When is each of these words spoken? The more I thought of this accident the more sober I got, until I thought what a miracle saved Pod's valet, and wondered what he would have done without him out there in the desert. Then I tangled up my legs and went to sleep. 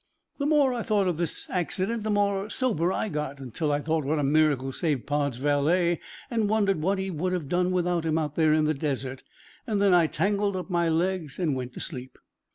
The 0.39 0.47
more 0.47 0.73
I 0.73 0.81
thought 0.81 1.07
of 1.07 1.17
this 1.17 1.47
accident 1.51 2.01
the 2.01 2.09
more 2.09 2.49
sober 2.49 2.91
I 2.91 3.07
got, 3.07 3.39
until 3.39 3.71
I 3.71 3.81
thought 3.81 4.03
what 4.03 4.17
a 4.17 4.23
miracle 4.23 4.71
saved 4.71 5.05
Pod's 5.05 5.37
valet, 5.37 5.99
and 6.31 6.49
wondered 6.49 6.81
what 6.81 6.97
he 6.97 7.11
would 7.11 7.33
have 7.33 7.47
done 7.47 7.69
without 7.69 8.03
him 8.05 8.17
out 8.17 8.33
there 8.33 8.51
in 8.51 8.65
the 8.65 8.73
desert. 8.73 9.21
Then 9.67 9.93
I 9.93 10.07
tangled 10.07 10.55
up 10.55 10.71
my 10.71 10.89
legs 10.89 11.37
and 11.37 11.55
went 11.55 11.73
to 11.73 11.79
sleep. 11.79 12.17